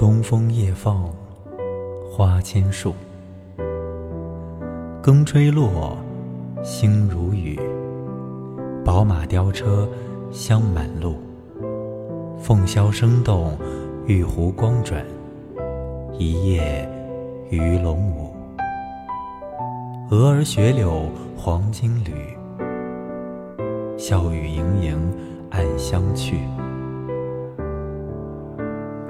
[0.00, 1.10] 东风夜放
[2.10, 2.94] 花千树，
[5.02, 5.94] 更吹落，
[6.62, 7.60] 星如雨。
[8.82, 9.86] 宝马雕车
[10.30, 11.16] 香满路，
[12.38, 13.58] 凤箫声动，
[14.06, 15.04] 玉壶光转，
[16.18, 16.88] 一夜
[17.50, 18.34] 鱼龙舞。
[20.10, 22.38] 蛾儿雪柳黄金缕，
[23.98, 25.14] 笑语盈盈
[25.50, 26.38] 暗香去。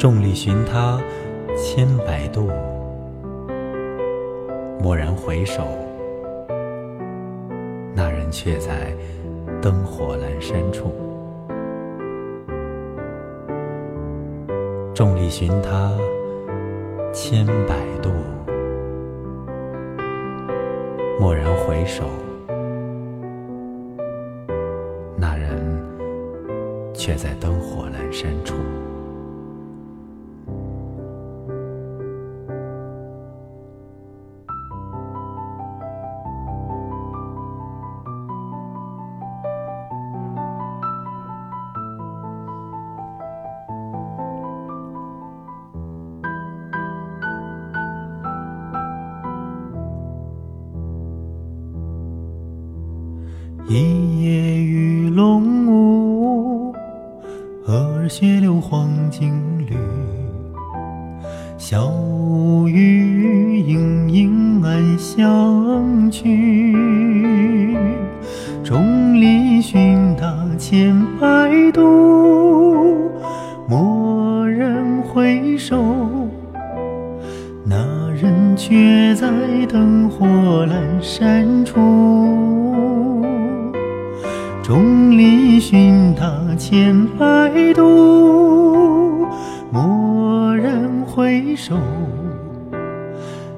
[0.01, 0.99] 众里寻他
[1.55, 2.49] 千百度，
[4.83, 5.63] 蓦然回首，
[7.95, 8.95] 那人却在
[9.61, 10.91] 灯火阑珊处。
[14.95, 15.92] 众里寻他
[17.12, 18.09] 千百度。
[21.20, 22.05] 蓦然回首，
[25.14, 25.61] 那人
[26.95, 28.55] 却在灯火阑珊处。
[53.69, 56.75] 一夜鱼龙舞，
[57.64, 59.33] 蛾儿雪柳黄金
[59.67, 59.77] 缕。
[61.56, 61.89] 笑
[62.67, 66.84] 语盈盈暗香去。
[68.64, 73.11] 众里寻他千百度，
[73.69, 75.84] 蓦然回首，
[77.64, 79.29] 那人却在
[79.68, 80.27] 灯火
[80.67, 81.79] 阑珊处。
[84.70, 89.27] 众里寻他千百度
[89.73, 91.77] 蓦然回首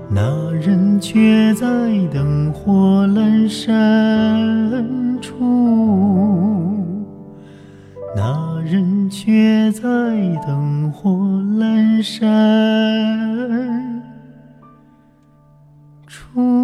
[0.09, 1.67] 那人却在
[2.11, 5.45] 灯火阑珊处
[8.17, 9.83] 那人却在
[10.47, 14.03] 灯火阑珊
[16.07, 16.62] 处。